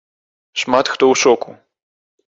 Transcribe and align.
Шмат 0.61 0.85
хто 0.95 1.03
ў 1.11 1.15
шоку. 1.27 1.51